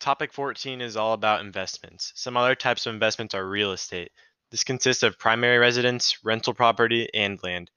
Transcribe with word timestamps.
Topic 0.00 0.32
14 0.32 0.80
is 0.80 0.96
all 0.96 1.12
about 1.12 1.42
investments. 1.42 2.10
Some 2.14 2.34
other 2.34 2.54
types 2.54 2.86
of 2.86 2.94
investments 2.94 3.34
are 3.34 3.46
real 3.46 3.72
estate. 3.72 4.10
This 4.50 4.64
consists 4.64 5.02
of 5.02 5.18
primary 5.18 5.58
residence, 5.58 6.24
rental 6.24 6.54
property, 6.54 7.06
and 7.12 7.38
land. 7.42 7.70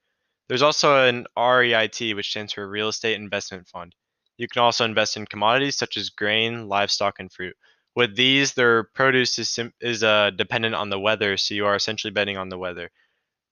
There's 0.48 0.62
also 0.62 1.06
an 1.06 1.26
REIT, 1.38 2.16
which 2.16 2.30
stands 2.30 2.54
for 2.54 2.66
Real 2.66 2.88
Estate 2.88 3.16
Investment 3.16 3.68
Fund. 3.68 3.94
You 4.38 4.48
can 4.48 4.62
also 4.62 4.86
invest 4.86 5.18
in 5.18 5.26
commodities 5.26 5.76
such 5.76 5.98
as 5.98 6.12
grain, 6.12 6.70
livestock, 6.70 7.20
and 7.20 7.30
fruit. 7.30 7.58
With 7.94 8.16
these, 8.16 8.54
their 8.54 8.86
produce 8.86 9.38
is, 9.38 9.60
is 9.82 10.02
uh, 10.02 10.30
dependent 10.30 10.76
on 10.76 10.90
the 10.90 11.00
weather, 11.00 11.36
so 11.36 11.54
you 11.54 11.66
are 11.66 11.76
essentially 11.76 12.12
betting 12.12 12.38
on 12.38 12.48
the 12.48 12.58
weather. 12.58 12.90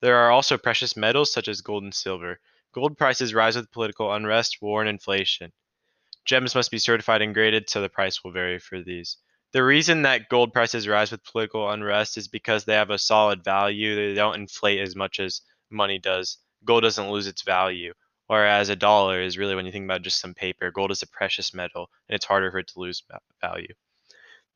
There 0.02 0.16
are 0.16 0.32
also 0.32 0.58
precious 0.58 0.96
metals 0.96 1.34
such 1.34 1.50
as 1.50 1.60
gold 1.60 1.84
and 1.84 1.94
silver. 1.94 2.40
Gold 2.74 2.98
prices 2.98 3.34
rise 3.34 3.58
with 3.58 3.70
political 3.72 4.14
unrest, 4.14 4.62
war, 4.62 4.80
and 4.80 4.90
inflation. 4.90 5.52
Gems 6.26 6.56
must 6.56 6.72
be 6.72 6.80
certified 6.80 7.22
and 7.22 7.34
graded, 7.34 7.70
so 7.70 7.82
the 7.82 7.90
price 7.90 8.24
will 8.24 8.32
vary 8.32 8.60
for 8.60 8.82
these. 8.82 9.18
The 9.54 9.64
reason 9.64 10.04
that 10.04 10.30
gold 10.30 10.54
prices 10.54 10.88
rise 10.88 11.12
with 11.12 11.24
political 11.26 11.70
unrest 11.70 12.18
is 12.18 12.28
because 12.28 12.64
they 12.64 12.74
have 12.74 12.90
a 12.90 12.98
solid 12.98 13.44
value. 13.44 13.96
They 13.96 14.14
don't 14.14 14.36
inflate 14.36 14.80
as 14.80 14.96
much 14.96 15.20
as 15.20 15.42
money 15.70 16.00
does. 16.00 16.38
Gold 16.64 16.84
doesn't 16.84 17.10
lose 17.10 17.28
its 17.28 17.42
value. 17.42 17.94
Whereas 18.28 18.70
a 18.70 18.78
dollar 18.78 19.22
is 19.22 19.38
really 19.38 19.56
when 19.56 19.66
you 19.66 19.74
think 19.74 19.84
about 19.84 20.04
just 20.04 20.22
some 20.22 20.34
paper, 20.34 20.72
gold 20.72 20.92
is 20.92 21.02
a 21.02 21.08
precious 21.08 21.54
metal 21.54 21.90
and 22.08 22.16
it's 22.16 22.24
harder 22.24 22.50
for 22.50 22.60
it 22.60 22.68
to 22.68 22.80
lose 22.80 23.04
value. 23.42 23.74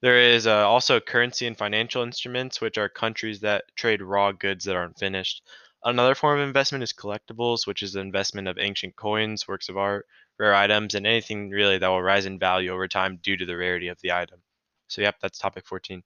There 0.02 0.18
is 0.18 0.48
uh, 0.48 0.66
also 0.66 1.02
currency 1.02 1.45
and 1.45 1.57
financial 1.57 2.04
instruments, 2.04 2.62
which 2.62 2.77
are 2.77 2.88
countries 2.88 3.41
that 3.41 3.66
trade 3.76 4.02
raw 4.02 4.32
goods 4.32 4.63
that 4.63 4.77
aren't 4.77 4.98
finished. 4.98 5.41
Another 5.85 6.16
form 6.16 6.41
of 6.41 6.45
investment 6.45 6.84
is 6.84 6.91
collectibles, 6.91 7.66
which 7.66 7.81
is 7.81 7.93
the 7.93 8.02
investment 8.02 8.49
of 8.49 8.57
ancient 8.57 8.98
coins, 8.98 9.48
works 9.48 9.70
of 9.70 9.77
art, 9.77 10.05
rare 10.38 10.53
items, 10.53 10.95
and 10.95 11.07
anything 11.07 11.49
really 11.49 11.77
that 11.77 11.88
will 11.88 12.02
rise 12.03 12.26
in 12.26 12.38
value 12.38 12.71
over 12.73 12.89
time 12.89 13.20
due 13.23 13.38
to 13.38 13.45
the 13.45 13.55
rarity 13.55 13.88
of 13.88 14.02
the 14.02 14.12
item. 14.12 14.43
So, 14.90 15.02
yep, 15.02 15.16
that's 15.21 15.38
topic 15.40 15.66
14. 15.66 16.03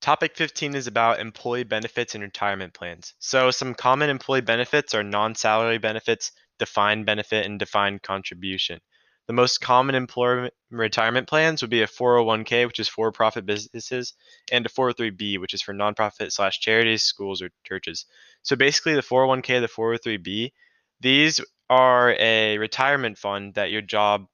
Topic 0.00 0.36
15 0.36 0.74
is 0.74 0.86
about 0.86 1.20
employee 1.20 1.64
benefits 1.64 2.14
and 2.14 2.22
retirement 2.22 2.74
plans. 2.74 3.14
So, 3.18 3.50
some 3.50 3.74
common 3.74 4.10
employee 4.10 4.42
benefits 4.42 4.94
are 4.94 5.02
non 5.02 5.34
salary 5.34 5.78
benefits, 5.78 6.30
defined 6.58 7.06
benefit, 7.06 7.46
and 7.46 7.58
defined 7.58 8.02
contribution. 8.02 8.80
The 9.26 9.32
most 9.32 9.60
common 9.60 9.94
employer 9.94 10.50
retirement 10.70 11.28
plans 11.28 11.62
would 11.62 11.70
be 11.70 11.82
a 11.82 11.86
401k, 11.86 12.66
which 12.66 12.78
is 12.78 12.88
for 12.88 13.10
profit 13.10 13.46
businesses, 13.46 14.12
and 14.52 14.66
a 14.66 14.68
403b, 14.68 15.40
which 15.40 15.54
is 15.54 15.62
for 15.62 15.72
nonprofit 15.72 16.30
slash 16.30 16.60
charities, 16.60 17.04
schools, 17.04 17.40
or 17.40 17.50
churches. 17.64 18.04
So 18.42 18.54
basically, 18.54 18.94
the 18.94 19.00
401k, 19.00 19.60
the 19.60 19.68
403b, 19.68 20.52
these 21.00 21.40
are 21.70 22.14
a 22.18 22.58
retirement 22.58 23.16
fund 23.16 23.54
that 23.54 23.70
your 23.70 23.80
job 23.80 24.26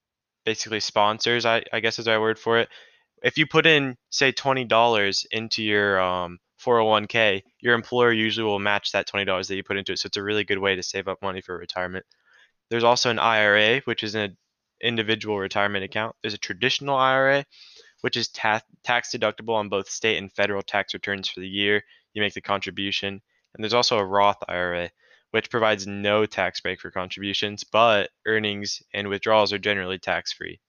basically 0.45 0.81
sponsors, 0.81 1.47
I, 1.47 1.63
I 1.73 1.81
guess 1.81 1.99
is 1.99 2.09
our 2.09 2.21
word 2.21 2.39
for 2.39 2.59
it. 2.59 2.69
If 3.23 3.39
you 3.39 3.47
put 3.47 3.67
in, 3.67 3.97
say, 4.11 4.33
$20 4.33 5.27
into 5.31 5.63
your 5.63 6.01
um, 6.01 6.39
401k, 6.65 7.43
your 7.61 7.75
employer 7.75 8.13
usually 8.13 8.45
will 8.45 8.59
match 8.59 8.93
that 8.93 9.07
$20 9.07 9.47
that 9.47 9.55
you 9.55 9.63
put 9.63 9.77
into 9.77 9.93
it. 9.93 9.99
So 9.99 10.07
it's 10.07 10.17
a 10.17 10.23
really 10.23 10.45
good 10.45 10.59
way 10.59 10.75
to 10.75 10.83
save 10.83 11.07
up 11.07 11.23
money 11.23 11.41
for 11.41 11.57
retirement. 11.57 12.05
There's 12.71 12.85
also 12.85 13.11
an 13.11 13.19
IRA, 13.19 13.81
which 13.85 14.03
is 14.03 14.15
an 14.15 14.37
individual 14.81 15.39
retirement 15.39 15.85
account. 15.85 16.17
There's 16.23 16.35
a 16.35 16.39
traditional 16.39 16.97
IRA, 16.97 17.45
which 18.01 18.17
is 18.17 18.29
ta- 18.29 18.63
tax 18.83 19.15
deductible 19.15 19.55
on 19.55 19.69
both 19.69 19.89
state 19.89 20.19
and 20.19 20.33
federal 20.33 20.63
tax 20.63 20.95
returns 20.95 21.29
for 21.29 21.41
the 21.41 21.49
year 21.49 21.83
you 22.15 22.23
make 22.23 22.35
the 22.35 22.41
contribution. 22.41 23.21
And 23.55 23.65
there's 23.65 23.75
also 23.75 23.99
a 23.99 24.05
Roth 24.05 24.43
IRA, 24.49 24.91
which 25.31 25.51
provides 25.51 25.87
no 25.87 26.27
tax 26.27 26.61
break 26.61 26.81
for 26.81 26.91
contributions, 26.91 27.65
but 27.65 28.11
earnings 28.27 28.83
and 28.93 29.09
withdrawals 29.09 29.53
are 29.53 29.59
generally 29.59 29.99
tax 29.99 30.33
free. 30.33 30.61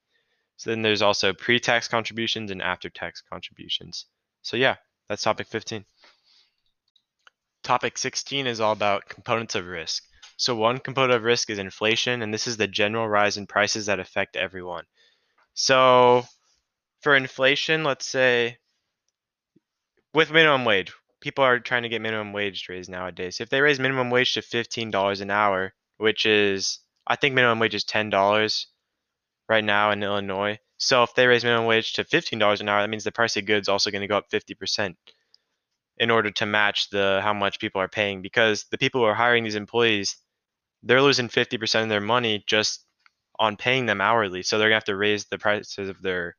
So 0.57 0.69
then 0.69 0.81
there's 0.81 1.01
also 1.01 1.33
pre 1.33 1.59
tax 1.59 1.87
contributions 1.87 2.51
and 2.51 2.61
after 2.61 2.89
tax 2.89 3.21
contributions. 3.21 4.05
So, 4.43 4.57
yeah, 4.57 4.75
that's 5.09 5.23
topic 5.23 5.47
15. 5.47 5.85
Topic 7.63 7.97
16 7.97 8.47
is 8.47 8.59
all 8.59 8.71
about 8.71 9.07
components 9.07 9.55
of 9.55 9.65
risk. 9.65 10.03
So, 10.41 10.55
one 10.55 10.79
component 10.79 11.13
of 11.13 11.23
risk 11.23 11.51
is 11.51 11.59
inflation, 11.59 12.23
and 12.23 12.33
this 12.33 12.47
is 12.47 12.57
the 12.57 12.67
general 12.67 13.07
rise 13.07 13.37
in 13.37 13.45
prices 13.45 13.85
that 13.85 13.99
affect 13.99 14.35
everyone. 14.35 14.85
So, 15.53 16.23
for 17.01 17.15
inflation, 17.15 17.83
let's 17.83 18.07
say 18.07 18.57
with 20.15 20.31
minimum 20.31 20.65
wage, 20.65 20.93
people 21.19 21.43
are 21.43 21.59
trying 21.59 21.83
to 21.83 21.89
get 21.89 22.01
minimum 22.01 22.33
wage 22.33 22.65
raised 22.69 22.89
nowadays. 22.89 23.39
If 23.39 23.49
they 23.49 23.61
raise 23.61 23.79
minimum 23.79 24.09
wage 24.09 24.33
to 24.33 24.41
$15 24.41 25.21
an 25.21 25.29
hour, 25.29 25.75
which 25.97 26.25
is, 26.25 26.79
I 27.05 27.17
think 27.17 27.35
minimum 27.35 27.59
wage 27.59 27.75
is 27.75 27.85
$10 27.85 28.65
right 29.47 29.63
now 29.63 29.91
in 29.91 30.01
Illinois. 30.01 30.57
So 30.77 31.03
if 31.03 31.13
they 31.13 31.27
raise 31.27 31.43
minimum 31.43 31.67
wage 31.67 31.93
to 31.93 32.03
$15 32.03 32.61
an 32.61 32.67
hour, 32.67 32.81
that 32.81 32.89
means 32.89 33.03
the 33.03 33.11
price 33.11 33.37
of 33.37 33.45
goods 33.45 33.69
also 33.69 33.91
going 33.91 34.01
to 34.01 34.07
go 34.07 34.17
up 34.17 34.31
50% 34.31 34.95
in 35.97 36.09
order 36.09 36.31
to 36.31 36.47
match 36.47 36.89
the 36.89 37.19
how 37.21 37.31
much 37.31 37.59
people 37.59 37.79
are 37.79 37.87
paying 37.87 38.23
because 38.23 38.65
the 38.71 38.77
people 38.79 39.01
who 39.01 39.05
are 39.05 39.13
hiring 39.13 39.43
these 39.43 39.53
employees, 39.53 40.17
they're 40.83 41.01
losing 41.01 41.29
50% 41.29 41.83
of 41.83 41.89
their 41.89 42.01
money 42.01 42.43
just 42.47 42.85
on 43.39 43.57
paying 43.57 43.85
them 43.85 44.01
hourly. 44.01 44.43
So 44.43 44.57
they're 44.57 44.69
going 44.69 44.81
to 44.81 44.83
have 44.83 44.83
to 44.85 44.95
raise 44.95 45.25
the 45.25 45.37
prices 45.37 45.89
of 45.89 46.01
their 46.01 46.35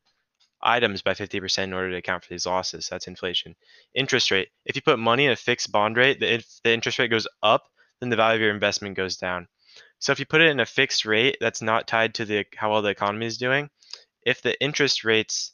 items 0.63 1.03
by 1.03 1.15
50% 1.15 1.65
in 1.65 1.73
order 1.73 1.91
to 1.91 1.97
account 1.97 2.25
for 2.25 2.33
these 2.33 2.47
losses. 2.47 2.89
That's 2.89 3.09
inflation. 3.09 3.57
Interest 3.95 4.31
rate. 4.31 4.49
If 4.65 4.77
you 4.77 4.83
put 4.83 4.99
money 4.99 5.27
in 5.27 5.33
a 5.33 5.37
fixed 5.37 5.73
bond 5.73 5.97
rate, 5.97 6.21
the, 6.21 6.35
if 6.35 6.47
the 6.63 6.73
interest 6.73 6.99
rate 6.99 7.11
goes 7.11 7.27
up, 7.43 7.65
then 8.01 8.11
the 8.11 8.17
value 8.17 8.37
of 8.37 8.43
your 8.43 8.55
investment 8.55 8.97
goes 8.97 9.17
down. 9.17 9.49
So 9.99 10.13
if 10.13 10.19
you 10.19 10.27
put 10.27 10.41
it 10.41 10.51
in 10.51 10.61
a 10.61 10.67
fixed 10.67 11.05
rate 11.05 11.37
that's 11.41 11.63
not 11.63 11.87
tied 11.87 12.15
to 12.15 12.25
the 12.25 12.45
how 12.57 12.73
well 12.73 12.83
the 12.83 12.91
economy 12.91 13.27
is 13.27 13.39
doing, 13.39 13.71
if 14.25 14.43
the 14.43 14.61
interest 14.61 15.05
rates 15.05 15.53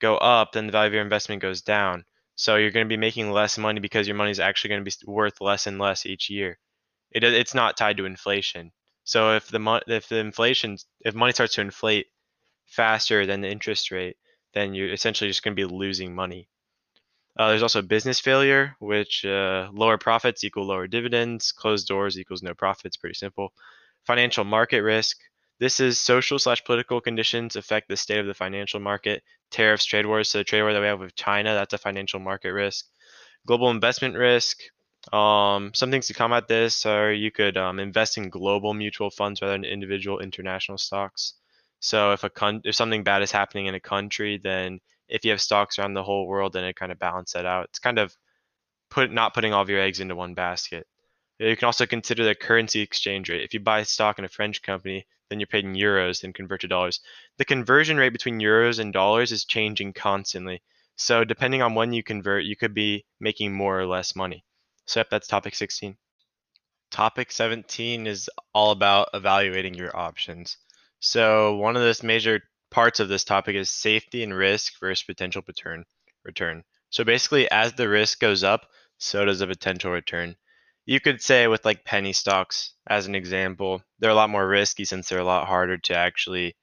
go 0.00 0.16
up, 0.16 0.52
then 0.52 0.66
the 0.66 0.72
value 0.72 0.88
of 0.88 0.92
your 0.92 1.02
investment 1.02 1.42
goes 1.42 1.62
down. 1.62 2.04
So 2.34 2.56
you're 2.56 2.70
going 2.70 2.86
to 2.86 2.92
be 2.92 2.98
making 2.98 3.30
less 3.30 3.58
money 3.58 3.80
because 3.80 4.06
your 4.06 4.16
money 4.16 4.30
is 4.30 4.40
actually 4.40 4.70
going 4.70 4.84
to 4.84 4.90
be 4.90 5.10
worth 5.10 5.40
less 5.40 5.66
and 5.66 5.78
less 5.78 6.06
each 6.06 6.28
year. 6.30 6.58
It, 7.14 7.24
it's 7.24 7.54
not 7.54 7.76
tied 7.76 7.96
to 7.98 8.04
inflation. 8.04 8.72
So 9.04 9.34
if 9.34 9.48
the 9.48 9.82
if 9.86 10.08
the 10.08 10.18
inflation 10.18 10.76
if 11.00 11.14
money 11.14 11.32
starts 11.32 11.54
to 11.54 11.60
inflate 11.60 12.06
faster 12.66 13.26
than 13.26 13.40
the 13.40 13.50
interest 13.50 13.90
rate, 13.90 14.16
then 14.54 14.74
you're 14.74 14.92
essentially 14.92 15.28
just 15.28 15.42
going 15.42 15.56
to 15.56 15.68
be 15.68 15.74
losing 15.74 16.14
money. 16.14 16.48
Uh, 17.38 17.48
there's 17.48 17.62
also 17.62 17.80
business 17.82 18.20
failure, 18.20 18.76
which 18.78 19.24
uh, 19.24 19.68
lower 19.72 19.96
profits 19.96 20.44
equal 20.44 20.66
lower 20.66 20.86
dividends, 20.86 21.50
closed 21.50 21.88
doors 21.88 22.18
equals 22.18 22.42
no 22.42 22.54
profits. 22.54 22.96
Pretty 22.96 23.14
simple. 23.14 23.52
Financial 24.06 24.44
market 24.44 24.82
risk. 24.82 25.18
This 25.58 25.80
is 25.80 25.98
social 25.98 26.38
slash 26.38 26.62
political 26.64 27.00
conditions 27.00 27.56
affect 27.56 27.88
the 27.88 27.96
state 27.96 28.18
of 28.18 28.26
the 28.26 28.34
financial 28.34 28.80
market. 28.80 29.22
Tariffs, 29.50 29.84
trade 29.84 30.06
wars. 30.06 30.28
So 30.28 30.38
the 30.38 30.44
trade 30.44 30.62
war 30.62 30.72
that 30.72 30.80
we 30.80 30.86
have 30.86 31.00
with 31.00 31.14
China, 31.14 31.54
that's 31.54 31.72
a 31.72 31.78
financial 31.78 32.20
market 32.20 32.52
risk. 32.52 32.86
Global 33.46 33.70
investment 33.70 34.16
risk. 34.16 34.58
Um, 35.10 35.72
some 35.74 35.90
things 35.90 36.06
to 36.06 36.14
combat 36.14 36.46
this 36.46 36.86
are 36.86 37.12
you 37.12 37.30
could 37.30 37.56
um, 37.56 37.80
invest 37.80 38.18
in 38.18 38.28
global 38.28 38.72
mutual 38.74 39.10
funds 39.10 39.42
rather 39.42 39.54
than 39.54 39.64
individual 39.64 40.20
international 40.20 40.78
stocks. 40.78 41.34
So 41.80 42.12
if 42.12 42.22
a 42.22 42.30
con- 42.30 42.62
if 42.64 42.76
something 42.76 43.02
bad 43.02 43.22
is 43.22 43.32
happening 43.32 43.66
in 43.66 43.74
a 43.74 43.80
country, 43.80 44.38
then 44.38 44.80
if 45.08 45.24
you 45.24 45.32
have 45.32 45.40
stocks 45.40 45.78
around 45.78 45.94
the 45.94 46.04
whole 46.04 46.26
world, 46.28 46.52
then 46.52 46.64
it 46.64 46.76
kind 46.76 46.92
of 46.92 46.98
balances 46.98 47.32
that 47.32 47.46
out. 47.46 47.64
It's 47.70 47.80
kind 47.80 47.98
of 47.98 48.16
put 48.90 49.10
not 49.10 49.34
putting 49.34 49.52
all 49.52 49.62
of 49.62 49.68
your 49.68 49.80
eggs 49.80 50.00
into 50.00 50.14
one 50.14 50.34
basket. 50.34 50.86
You 51.38 51.56
can 51.56 51.66
also 51.66 51.86
consider 51.86 52.24
the 52.24 52.34
currency 52.36 52.80
exchange 52.80 53.28
rate. 53.28 53.42
If 53.42 53.54
you 53.54 53.60
buy 53.60 53.82
stock 53.82 54.18
in 54.18 54.24
a 54.24 54.28
French 54.28 54.62
company, 54.62 55.06
then 55.28 55.40
you're 55.40 55.46
paid 55.48 55.64
in 55.64 55.74
euros, 55.74 56.20
then 56.20 56.32
convert 56.32 56.60
to 56.60 56.68
dollars. 56.68 57.00
The 57.38 57.44
conversion 57.44 57.96
rate 57.96 58.12
between 58.12 58.38
euros 58.38 58.78
and 58.78 58.92
dollars 58.92 59.32
is 59.32 59.44
changing 59.44 59.94
constantly. 59.94 60.62
So 60.96 61.24
depending 61.24 61.62
on 61.62 61.74
when 61.74 61.92
you 61.92 62.02
convert, 62.04 62.44
you 62.44 62.54
could 62.54 62.74
be 62.74 63.04
making 63.18 63.52
more 63.52 63.80
or 63.80 63.86
less 63.86 64.14
money. 64.14 64.44
So 64.86 65.00
yep, 65.00 65.10
that's 65.10 65.28
topic 65.28 65.54
16. 65.54 65.96
Topic 66.90 67.32
17 67.32 68.06
is 68.06 68.28
all 68.52 68.70
about 68.70 69.08
evaluating 69.14 69.74
your 69.74 69.96
options. 69.96 70.58
So 71.00 71.56
one 71.56 71.76
of 71.76 71.82
the 71.82 72.06
major 72.06 72.42
parts 72.70 73.00
of 73.00 73.08
this 73.08 73.24
topic 73.24 73.56
is 73.56 73.70
safety 73.70 74.22
and 74.22 74.34
risk 74.34 74.74
versus 74.80 75.04
potential 75.04 75.42
return. 75.46 75.84
Return. 76.24 76.64
So 76.90 77.04
basically, 77.04 77.50
as 77.50 77.72
the 77.72 77.88
risk 77.88 78.20
goes 78.20 78.44
up, 78.44 78.66
so 78.98 79.24
does 79.24 79.40
the 79.40 79.46
potential 79.46 79.90
return. 79.90 80.36
You 80.84 81.00
could 81.00 81.22
say 81.22 81.46
with 81.46 81.64
like 81.64 81.84
penny 81.84 82.12
stocks 82.12 82.74
as 82.88 83.06
an 83.06 83.14
example, 83.14 83.82
they're 83.98 84.10
a 84.10 84.14
lot 84.14 84.30
more 84.30 84.46
risky 84.46 84.84
since 84.84 85.08
they're 85.08 85.18
a 85.18 85.24
lot 85.24 85.46
harder 85.46 85.78
to 85.78 85.96
actually 85.96 86.56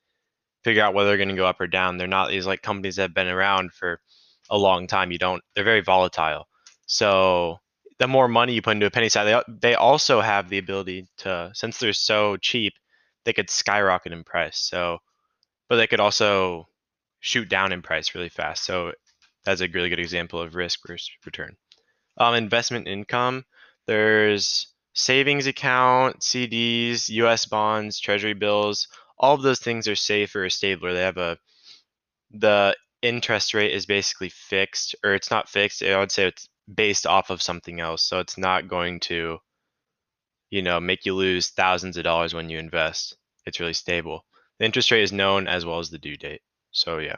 figure 0.64 0.84
out 0.84 0.94
whether 0.94 1.10
they're 1.10 1.18
going 1.18 1.30
to 1.30 1.36
go 1.36 1.46
up 1.46 1.60
or 1.60 1.68
down. 1.68 1.98
They're 1.98 2.08
not 2.08 2.30
these 2.30 2.46
like 2.46 2.62
companies 2.62 2.98
that 2.98 3.04
have 3.04 3.14
been 3.14 3.28
around 3.28 3.74
for 3.74 4.02
a 4.50 4.58
long 4.58 4.88
time. 4.88 5.12
You 5.12 5.18
don't. 5.18 5.42
They're 5.56 5.64
very 5.64 5.82
volatile. 5.82 6.48
So 6.86 7.60
the 8.00 8.08
more 8.08 8.28
money 8.28 8.54
you 8.54 8.62
put 8.62 8.72
into 8.72 8.86
a 8.86 8.92
penny 8.92 9.10
stock, 9.10 9.26
they 9.26 9.70
they 9.70 9.76
also 9.76 10.22
have 10.22 10.50
the 10.50 10.58
ability 10.58 11.08
to 11.18 11.52
since 11.54 11.78
they're 11.80 11.94
so 11.94 12.38
cheap 12.38 12.74
they 13.26 13.34
could 13.34 13.50
skyrocket 13.50 14.14
in 14.14 14.24
price. 14.24 14.58
So, 14.58 15.00
but 15.68 15.76
they 15.76 15.88
could 15.88 16.00
also 16.00 16.68
shoot 17.20 17.50
down 17.50 17.72
in 17.72 17.82
price 17.82 18.16
really 18.16 18.30
fast. 18.30 18.64
So 18.64 18.94
that's 19.44 19.62
a 19.62 19.68
really 19.68 19.90
good 19.90 20.00
example 20.00 20.42
of 20.42 20.56
risk 20.56 20.80
versus 20.88 21.12
return. 21.26 21.56
Um, 22.18 22.36
investment 22.36 22.88
income, 22.88 23.46
there's 23.86 24.68
savings 24.94 25.48
account, 25.48 26.20
CDs, 26.22 27.10
U.S. 27.10 27.46
bonds, 27.46 28.00
Treasury 28.00 28.34
bills. 28.34 28.88
All 29.18 29.36
of 29.36 29.42
those 29.42 29.60
things 29.60 29.88
are 29.88 29.96
safer 29.96 30.46
or 30.46 30.50
stabler. 30.50 30.94
They 30.94 31.02
have 31.02 31.18
a 31.18 31.38
the 32.32 32.76
interest 33.02 33.54
rate 33.54 33.74
is 33.74 33.86
basically 33.86 34.30
fixed, 34.30 34.96
or 35.04 35.14
it's 35.14 35.32
not 35.32 35.50
fixed. 35.50 35.84
I 35.84 36.00
would 36.00 36.12
say 36.12 36.28
it's 36.28 36.48
based 36.74 37.06
off 37.06 37.30
of 37.30 37.42
something 37.42 37.80
else. 37.80 38.04
So 38.04 38.20
it's 38.20 38.38
not 38.38 38.68
going 38.68 39.00
to, 39.02 39.40
you 40.50 40.62
know, 40.62 40.80
make 40.80 41.06
you 41.06 41.16
lose 41.16 41.50
thousands 41.50 41.98
of 41.98 42.04
dollars 42.04 42.34
when 42.34 42.50
you 42.50 42.60
invest. 42.60 43.18
It's 43.46 43.60
really 43.60 43.74
stable. 43.74 44.26
The 44.60 44.66
interest 44.66 44.92
rate 44.92 45.04
is 45.04 45.12
known 45.12 45.48
as 45.48 45.66
well 45.66 45.80
as 45.80 45.90
the 45.90 45.98
due 45.98 46.18
date. 46.18 46.42
So 46.72 47.00
yeah. 47.00 47.18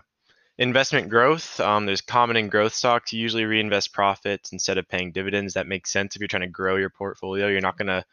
Investment 0.58 1.10
growth. 1.10 1.60
Um, 1.60 1.86
there's 1.86 2.02
common 2.02 2.38
in 2.38 2.50
growth 2.50 2.74
stocks. 2.74 3.12
You 3.12 3.20
usually 3.20 3.46
reinvest 3.46 3.94
profits 3.94 4.52
instead 4.52 4.78
of 4.78 4.88
paying 4.88 5.12
dividends. 5.12 5.56
That 5.56 5.68
makes 5.68 5.92
sense 5.92 6.16
if 6.16 6.20
you're 6.20 6.28
trying 6.28 6.42
to 6.42 6.48
grow 6.48 6.76
your 6.76 6.92
portfolio. 6.92 7.48
You're 7.48 7.62
not 7.62 7.78
going 7.78 7.88
to 7.88 8.06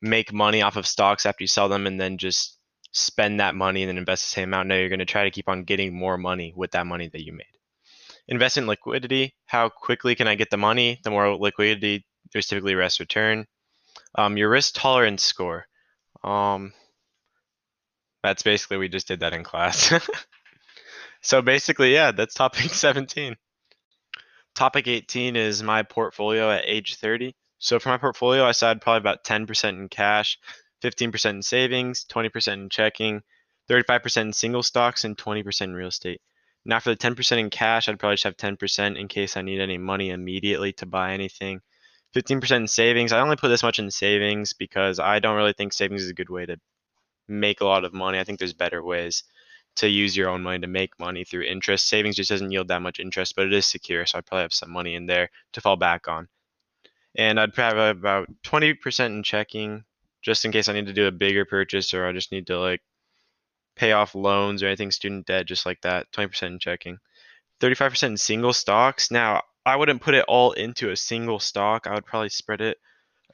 make 0.00 0.32
money 0.32 0.62
off 0.62 0.76
of 0.76 0.86
stocks 0.86 1.26
after 1.26 1.42
you 1.44 1.48
sell 1.48 1.68
them 1.68 1.86
and 1.86 2.00
then 2.00 2.16
just 2.16 2.58
spend 2.92 3.40
that 3.40 3.54
money 3.54 3.82
and 3.82 3.90
then 3.90 3.98
invest 3.98 4.24
the 4.24 4.30
same 4.30 4.48
amount. 4.48 4.68
No, 4.68 4.76
you're 4.76 4.88
going 4.88 5.00
to 5.00 5.04
try 5.04 5.24
to 5.24 5.30
keep 5.30 5.48
on 5.48 5.64
getting 5.64 5.94
more 5.94 6.16
money 6.16 6.54
with 6.56 6.70
that 6.70 6.86
money 6.86 7.08
that 7.08 7.24
you 7.24 7.32
made. 7.32 7.46
Invest 8.28 8.58
in 8.58 8.66
liquidity. 8.66 9.34
How 9.46 9.68
quickly 9.68 10.14
can 10.14 10.26
I 10.26 10.34
get 10.34 10.50
the 10.50 10.56
money? 10.56 11.00
The 11.04 11.10
more 11.10 11.36
liquidity, 11.36 12.04
there's 12.32 12.46
typically 12.46 12.74
less 12.74 12.98
return. 12.98 13.46
Um, 14.14 14.36
your 14.36 14.50
risk 14.50 14.74
tolerance 14.74 15.22
score. 15.22 15.66
Um, 16.24 16.72
that's 18.22 18.42
basically 18.42 18.78
we 18.78 18.88
just 18.88 19.06
did 19.06 19.20
that 19.20 19.32
in 19.32 19.44
class. 19.44 19.92
so 21.20 21.42
basically, 21.42 21.92
yeah, 21.92 22.10
that's 22.10 22.34
topic 22.34 22.74
17. 22.74 23.36
Topic 24.56 24.88
18 24.88 25.36
is 25.36 25.62
my 25.62 25.82
portfolio 25.82 26.50
at 26.50 26.64
age 26.66 26.96
30. 26.96 27.34
So 27.58 27.78
for 27.78 27.90
my 27.90 27.98
portfolio, 27.98 28.44
I 28.44 28.52
said 28.52 28.80
probably 28.80 28.98
about 28.98 29.24
10% 29.24 29.68
in 29.68 29.88
cash, 29.88 30.38
15% 30.82 31.30
in 31.30 31.42
savings, 31.42 32.04
20% 32.10 32.52
in 32.52 32.68
checking, 32.68 33.22
35% 33.70 34.20
in 34.22 34.32
single 34.32 34.62
stocks, 34.62 35.04
and 35.04 35.16
20% 35.16 35.62
in 35.62 35.74
real 35.74 35.88
estate. 35.88 36.20
Now 36.66 36.80
for 36.80 36.90
the 36.90 36.96
10% 36.96 37.38
in 37.38 37.48
cash, 37.48 37.88
I'd 37.88 37.98
probably 37.98 38.16
just 38.16 38.24
have 38.24 38.36
10% 38.36 38.98
in 38.98 39.06
case 39.06 39.36
I 39.36 39.42
need 39.42 39.60
any 39.60 39.78
money 39.78 40.10
immediately 40.10 40.72
to 40.74 40.86
buy 40.86 41.12
anything. 41.12 41.60
15% 42.16 42.50
in 42.56 42.66
savings. 42.66 43.12
I 43.12 43.20
only 43.20 43.36
put 43.36 43.48
this 43.48 43.62
much 43.62 43.78
in 43.78 43.90
savings 43.90 44.52
because 44.52 44.98
I 44.98 45.20
don't 45.20 45.36
really 45.36 45.52
think 45.52 45.72
savings 45.72 46.02
is 46.02 46.10
a 46.10 46.14
good 46.14 46.28
way 46.28 46.44
to 46.46 46.56
make 47.28 47.60
a 47.60 47.66
lot 47.66 47.84
of 47.84 47.92
money. 47.92 48.18
I 48.18 48.24
think 48.24 48.40
there's 48.40 48.52
better 48.52 48.82
ways 48.82 49.22
to 49.76 49.88
use 49.88 50.16
your 50.16 50.28
own 50.28 50.42
money 50.42 50.58
to 50.58 50.66
make 50.66 50.98
money 50.98 51.22
through 51.22 51.42
interest. 51.42 51.88
Savings 51.88 52.16
just 52.16 52.30
doesn't 52.30 52.50
yield 52.50 52.68
that 52.68 52.82
much 52.82 52.98
interest, 52.98 53.36
but 53.36 53.46
it 53.46 53.52
is 53.52 53.66
secure, 53.66 54.04
so 54.04 54.18
I 54.18 54.22
probably 54.22 54.42
have 54.42 54.52
some 54.52 54.72
money 54.72 54.94
in 54.96 55.06
there 55.06 55.30
to 55.52 55.60
fall 55.60 55.76
back 55.76 56.08
on. 56.08 56.28
And 57.14 57.38
I'd 57.38 57.54
probably 57.54 57.80
have 57.80 57.98
about 57.98 58.28
20% 58.44 59.06
in 59.06 59.22
checking, 59.22 59.84
just 60.22 60.44
in 60.44 60.50
case 60.50 60.68
I 60.68 60.72
need 60.72 60.86
to 60.86 60.92
do 60.92 61.06
a 61.06 61.12
bigger 61.12 61.44
purchase 61.44 61.94
or 61.94 62.06
I 62.06 62.12
just 62.12 62.32
need 62.32 62.48
to 62.48 62.58
like 62.58 62.80
pay 63.76 63.92
off 63.92 64.14
loans 64.14 64.62
or 64.62 64.66
anything 64.66 64.90
student 64.90 65.26
debt, 65.26 65.46
just 65.46 65.66
like 65.66 65.80
that. 65.82 66.10
20% 66.12 66.42
in 66.42 66.58
checking. 66.58 66.98
35% 67.60 68.02
in 68.04 68.16
single 68.16 68.52
stocks. 68.52 69.10
Now, 69.10 69.42
I 69.64 69.76
wouldn't 69.76 70.02
put 70.02 70.14
it 70.14 70.24
all 70.28 70.52
into 70.52 70.90
a 70.90 70.96
single 70.96 71.38
stock. 71.38 71.86
I 71.86 71.94
would 71.94 72.06
probably 72.06 72.28
spread 72.28 72.60
it 72.60 72.78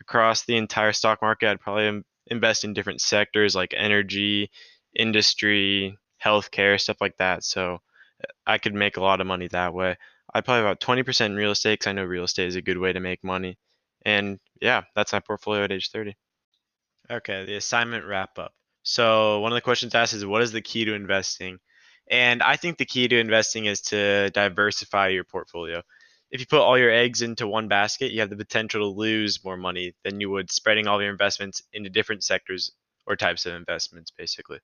across 0.00 0.44
the 0.44 0.56
entire 0.56 0.92
stock 0.92 1.22
market. 1.22 1.50
I'd 1.50 1.60
probably 1.60 2.02
invest 2.26 2.64
in 2.64 2.72
different 2.72 3.00
sectors 3.00 3.54
like 3.54 3.74
energy, 3.76 4.50
industry, 4.94 5.98
healthcare, 6.24 6.80
stuff 6.80 7.00
like 7.00 7.16
that. 7.18 7.44
So 7.44 7.78
I 8.46 8.58
could 8.58 8.74
make 8.74 8.96
a 8.96 9.02
lot 9.02 9.20
of 9.20 9.26
money 9.26 9.48
that 9.48 9.74
way. 9.74 9.96
I'd 10.34 10.44
probably 10.44 10.62
about 10.62 10.80
20% 10.80 11.26
in 11.26 11.36
real 11.36 11.50
estate 11.50 11.74
because 11.74 11.88
I 11.88 11.92
know 11.92 12.04
real 12.04 12.24
estate 12.24 12.48
is 12.48 12.56
a 12.56 12.62
good 12.62 12.78
way 12.78 12.92
to 12.92 13.00
make 13.00 13.22
money. 13.22 13.58
And 14.04 14.38
yeah, 14.60 14.82
that's 14.94 15.12
my 15.12 15.20
portfolio 15.20 15.64
at 15.64 15.72
age 15.72 15.90
30. 15.90 16.16
Okay, 17.10 17.44
the 17.44 17.56
assignment 17.56 18.06
wrap 18.06 18.38
up. 18.38 18.54
So 18.82 19.40
one 19.40 19.52
of 19.52 19.56
the 19.56 19.60
questions 19.60 19.94
asked 19.94 20.14
is 20.14 20.26
what 20.26 20.42
is 20.42 20.52
the 20.52 20.60
key 20.60 20.84
to 20.84 20.94
investing? 20.94 21.58
And 22.10 22.42
I 22.42 22.56
think 22.56 22.78
the 22.78 22.84
key 22.84 23.08
to 23.08 23.18
investing 23.18 23.66
is 23.66 23.80
to 23.82 24.30
diversify 24.30 25.08
your 25.08 25.24
portfolio. 25.24 25.82
If 26.30 26.40
you 26.40 26.46
put 26.46 26.60
all 26.60 26.78
your 26.78 26.90
eggs 26.90 27.22
into 27.22 27.46
one 27.46 27.68
basket, 27.68 28.10
you 28.10 28.20
have 28.20 28.30
the 28.30 28.36
potential 28.36 28.80
to 28.80 28.98
lose 28.98 29.44
more 29.44 29.56
money 29.56 29.94
than 30.02 30.20
you 30.20 30.30
would 30.30 30.50
spreading 30.50 30.88
all 30.88 31.00
your 31.00 31.10
investments 31.10 31.62
into 31.72 31.90
different 31.90 32.24
sectors 32.24 32.72
or 33.06 33.16
types 33.16 33.46
of 33.46 33.54
investments, 33.54 34.10
basically. 34.10 34.58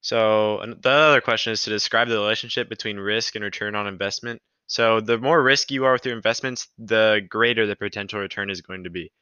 So 0.00 0.58
the 0.82 0.90
other 0.90 1.20
question 1.20 1.52
is 1.52 1.62
to 1.62 1.70
describe 1.70 2.08
the 2.08 2.14
relationship 2.14 2.68
between 2.68 2.98
risk 2.98 3.34
and 3.34 3.44
return 3.44 3.74
on 3.74 3.86
investment. 3.86 4.40
So 4.66 5.00
the 5.00 5.18
more 5.18 5.42
risky 5.42 5.74
you 5.74 5.84
are 5.84 5.92
with 5.92 6.06
your 6.06 6.16
investments, 6.16 6.68
the 6.78 7.20
greater 7.28 7.66
the 7.66 7.76
potential 7.76 8.20
return 8.20 8.50
is 8.50 8.60
going 8.60 8.84
to 8.84 8.90
be. 8.90 9.12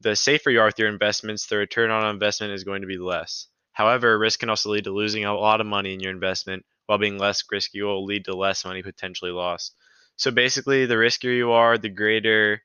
The 0.00 0.16
safer 0.16 0.50
you 0.50 0.60
are 0.60 0.66
with 0.66 0.78
your 0.78 0.88
investments, 0.88 1.46
the 1.46 1.56
return 1.56 1.90
on 1.90 2.08
investment 2.08 2.52
is 2.52 2.64
going 2.64 2.82
to 2.82 2.86
be 2.86 2.98
less. 2.98 3.48
However, 3.78 4.18
risk 4.18 4.40
can 4.40 4.50
also 4.50 4.70
lead 4.70 4.84
to 4.84 4.92
losing 4.92 5.24
a 5.24 5.34
lot 5.34 5.60
of 5.62 5.66
money 5.66 5.94
in 5.94 6.00
your 6.00 6.12
investment, 6.12 6.66
while 6.86 6.98
being 6.98 7.18
less 7.18 7.42
risky 7.50 7.82
will 7.82 8.04
lead 8.04 8.24
to 8.26 8.34
less 8.34 8.64
money 8.64 8.82
potentially 8.82 9.30
lost. 9.30 9.74
So 10.16 10.30
basically, 10.30 10.86
the 10.86 10.96
riskier 10.96 11.36
you 11.36 11.52
are, 11.52 11.78
the 11.78 11.88
greater 11.88 12.62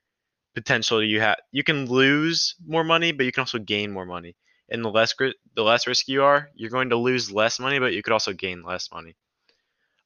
potential 0.55 1.03
you 1.03 1.21
have. 1.21 1.37
You 1.51 1.63
can 1.63 1.87
lose 1.87 2.55
more 2.65 2.83
money, 2.83 3.11
but 3.13 3.25
you 3.25 3.31
can 3.31 3.41
also 3.41 3.59
gain 3.59 3.91
more 3.91 4.05
money. 4.05 4.35
And 4.69 4.83
the 4.83 4.89
less 4.89 5.13
the 5.55 5.63
less 5.63 5.87
risky 5.87 6.13
you 6.13 6.23
are, 6.23 6.49
you're 6.55 6.69
going 6.77 6.89
to 6.89 6.97
lose 6.97 7.31
less 7.31 7.59
money, 7.59 7.79
but 7.79 7.93
you 7.93 8.03
could 8.03 8.13
also 8.13 8.33
gain 8.33 8.63
less 8.63 8.91
money 8.91 9.15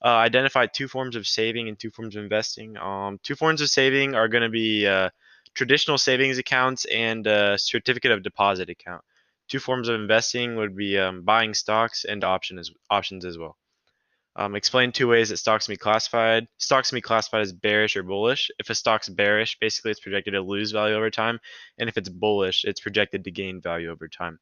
uh, 0.03 0.09
identify 0.09 0.65
two 0.65 0.87
forms 0.87 1.15
of 1.15 1.27
saving 1.27 1.67
and 1.67 1.79
two 1.79 1.89
forms 1.89 2.15
of 2.15 2.23
investing. 2.23 2.77
Um, 2.77 3.19
two 3.23 3.35
forms 3.35 3.61
of 3.61 3.69
saving 3.69 4.15
are 4.15 4.27
going 4.27 4.43
to 4.43 4.49
be 4.49 4.85
uh, 4.87 5.09
traditional 5.53 5.97
savings 5.97 6.37
accounts 6.37 6.85
and 6.85 7.25
a 7.27 7.57
certificate 7.57 8.11
of 8.11 8.23
deposit 8.23 8.69
account. 8.69 9.03
Two 9.47 9.59
forms 9.59 9.87
of 9.87 9.95
investing 9.95 10.55
would 10.55 10.75
be 10.75 10.97
um, 10.97 11.23
buying 11.23 11.53
stocks 11.53 12.05
and 12.05 12.23
options 12.23 12.71
options 12.89 13.25
as 13.25 13.37
well. 13.37 13.57
Um, 14.35 14.55
explain 14.55 14.91
two 14.91 15.07
ways 15.07 15.29
that 15.29 15.37
stocks 15.37 15.65
can 15.65 15.73
be 15.73 15.77
classified. 15.77 16.47
Stocks 16.59 16.89
can 16.89 16.97
be 16.97 17.01
classified 17.01 17.41
as 17.41 17.53
bearish 17.53 17.95
or 17.95 18.03
bullish. 18.03 18.51
If 18.59 18.69
a 18.69 18.75
stock's 18.75 19.09
bearish, 19.09 19.57
basically 19.59 19.91
it's 19.91 19.99
projected 19.99 20.33
to 20.33 20.41
lose 20.41 20.71
value 20.71 20.95
over 20.95 21.09
time, 21.09 21.39
and 21.79 21.89
if 21.89 21.97
it's 21.97 22.09
bullish, 22.09 22.63
it's 22.63 22.81
projected 22.81 23.23
to 23.23 23.31
gain 23.31 23.61
value 23.61 23.89
over 23.89 24.07
time. 24.07 24.39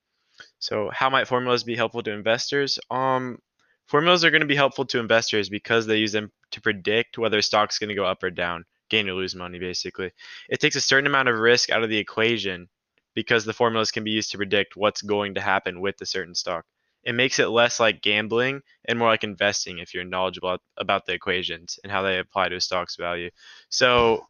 So, 0.60 0.90
how 0.94 1.10
might 1.10 1.28
formulas 1.28 1.64
be 1.64 1.78
helpful 1.78 2.04
to 2.04 2.12
investors? 2.12 2.78
Um, 2.92 3.40
Formulas 3.88 4.26
are 4.26 4.32
going 4.32 4.42
to 4.42 4.48
be 4.48 4.56
helpful 4.56 4.86
to 4.86 5.00
investors 5.00 5.48
because 5.48 5.86
they 5.86 5.98
use 5.98 6.12
them 6.12 6.32
to 6.52 6.62
predict 6.62 7.18
whether 7.20 7.38
a 7.38 7.44
stock's 7.44 7.78
going 7.78 7.90
to 7.90 7.96
go 7.96 8.06
up 8.06 8.24
or 8.24 8.32
down, 8.32 8.66
gain 8.90 9.08
or 9.08 9.14
lose 9.14 9.36
money, 9.36 9.60
basically. 9.60 10.12
It 10.50 10.60
takes 10.60 10.76
a 10.76 10.82
certain 10.82 11.06
amount 11.06 11.30
of 11.30 11.38
risk 11.38 11.70
out 11.70 11.84
of 11.84 11.90
the 11.90 11.98
equation 11.98 12.68
because 13.16 13.46
the 13.46 13.54
formulas 13.54 13.92
can 13.92 14.04
be 14.04 14.12
used 14.12 14.32
to 14.32 14.38
predict 14.38 14.76
what's 14.76 15.02
going 15.02 15.36
to 15.36 15.42
happen 15.42 15.82
with 15.82 16.00
a 16.02 16.06
certain 16.06 16.36
stock. 16.36 16.66
It 17.04 17.14
makes 17.16 17.40
it 17.40 17.48
less 17.48 17.80
like 17.80 18.02
gambling 18.02 18.62
and 18.86 19.00
more 19.00 19.10
like 19.10 19.24
investing 19.24 19.80
if 19.80 19.94
you're 19.94 20.04
knowledgeable 20.04 20.58
about 20.78 21.06
the 21.06 21.14
equations 21.14 21.80
and 21.84 21.92
how 21.92 22.02
they 22.02 22.20
apply 22.20 22.50
to 22.50 22.56
a 22.56 22.62
stock's 22.62 22.96
value. 22.96 23.30
So 23.70 24.26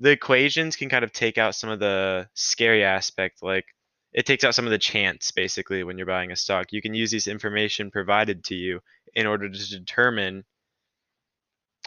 the 0.00 0.10
equations 0.10 0.76
can 0.76 0.88
kind 0.88 1.04
of 1.04 1.12
take 1.12 1.38
out 1.38 1.54
some 1.54 1.70
of 1.70 1.78
the 1.78 2.28
scary 2.34 2.84
aspect, 2.84 3.42
like 3.42 3.64
it 4.12 4.26
takes 4.26 4.44
out 4.44 4.54
some 4.54 4.66
of 4.66 4.70
the 4.70 4.78
chance 4.78 5.30
basically 5.30 5.84
when 5.84 5.98
you're 5.98 6.06
buying 6.06 6.32
a 6.32 6.36
stock. 6.36 6.72
You 6.72 6.82
can 6.82 6.94
use 6.94 7.10
this 7.10 7.28
information 7.28 7.90
provided 7.90 8.44
to 8.44 8.54
you 8.54 8.80
in 9.14 9.26
order 9.26 9.48
to 9.48 9.70
determine 9.70 10.44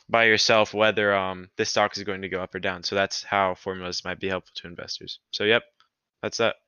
by 0.10 0.24
yourself 0.26 0.74
whether 0.74 1.14
um 1.14 1.50
this 1.58 1.70
stock 1.70 1.96
is 1.96 2.04
going 2.04 2.22
to 2.24 2.30
go 2.30 2.42
up 2.42 2.56
or 2.56 2.60
down. 2.60 2.84
So 2.84 2.96
that's 2.96 3.24
how 3.24 3.56
formulas 3.56 4.04
might 4.04 4.20
be 4.20 4.30
helpful 4.30 4.54
to 4.56 4.68
investors. 4.68 5.20
So 5.32 5.44
yep, 5.44 5.64
that's 6.22 6.38
that. 6.38 6.60